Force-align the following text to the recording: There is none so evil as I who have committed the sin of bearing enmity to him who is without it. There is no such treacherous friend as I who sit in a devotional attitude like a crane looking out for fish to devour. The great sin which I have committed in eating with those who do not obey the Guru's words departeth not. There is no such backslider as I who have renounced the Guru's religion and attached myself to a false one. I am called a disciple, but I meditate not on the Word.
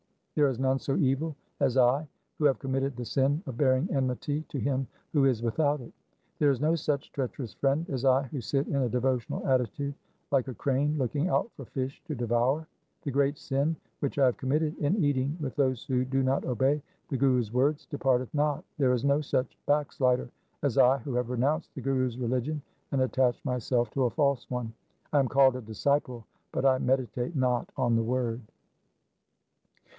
There 0.33 0.47
is 0.47 0.57
none 0.57 0.79
so 0.79 0.95
evil 0.95 1.35
as 1.59 1.77
I 1.77 2.07
who 2.39 2.45
have 2.45 2.57
committed 2.57 2.95
the 2.95 3.05
sin 3.05 3.43
of 3.45 3.57
bearing 3.57 3.87
enmity 3.93 4.41
to 4.49 4.57
him 4.57 4.87
who 5.13 5.25
is 5.25 5.43
without 5.43 5.79
it. 5.81 5.93
There 6.39 6.49
is 6.49 6.59
no 6.59 6.73
such 6.73 7.11
treacherous 7.11 7.53
friend 7.53 7.87
as 7.87 8.03
I 8.03 8.23
who 8.23 8.41
sit 8.41 8.67
in 8.67 8.77
a 8.77 8.89
devotional 8.89 9.45
attitude 9.45 9.93
like 10.31 10.47
a 10.47 10.55
crane 10.55 10.97
looking 10.97 11.27
out 11.27 11.51
for 11.55 11.65
fish 11.65 12.01
to 12.05 12.15
devour. 12.15 12.67
The 13.03 13.11
great 13.11 13.37
sin 13.37 13.75
which 13.99 14.17
I 14.17 14.25
have 14.25 14.37
committed 14.37 14.75
in 14.79 15.03
eating 15.03 15.37
with 15.39 15.55
those 15.55 15.83
who 15.85 16.03
do 16.05 16.23
not 16.23 16.45
obey 16.45 16.81
the 17.09 17.17
Guru's 17.17 17.53
words 17.53 17.85
departeth 17.85 18.33
not. 18.33 18.63
There 18.79 18.93
is 18.93 19.05
no 19.05 19.21
such 19.21 19.55
backslider 19.67 20.31
as 20.63 20.79
I 20.79 20.97
who 20.99 21.13
have 21.13 21.29
renounced 21.29 21.75
the 21.75 21.81
Guru's 21.81 22.17
religion 22.17 22.63
and 22.91 23.01
attached 23.01 23.45
myself 23.45 23.91
to 23.91 24.05
a 24.05 24.09
false 24.09 24.49
one. 24.49 24.73
I 25.13 25.19
am 25.19 25.27
called 25.27 25.57
a 25.57 25.61
disciple, 25.61 26.25
but 26.51 26.65
I 26.65 26.79
meditate 26.79 27.35
not 27.35 27.69
on 27.77 27.95
the 27.95 28.01
Word. 28.01 28.41